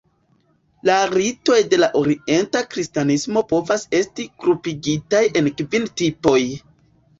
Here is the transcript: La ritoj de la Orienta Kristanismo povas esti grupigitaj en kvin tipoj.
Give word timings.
La 0.89 0.95
ritoj 1.11 1.57
de 1.73 1.79
la 1.81 1.89
Orienta 1.99 2.63
Kristanismo 2.73 3.45
povas 3.53 3.87
esti 4.01 4.27
grupigitaj 4.47 5.23
en 5.43 5.53
kvin 5.63 5.89
tipoj. 6.05 6.43